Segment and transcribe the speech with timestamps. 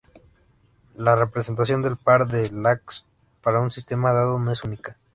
[0.95, 3.05] La representación del par de Lax
[3.43, 4.97] para un sistema dado no es única.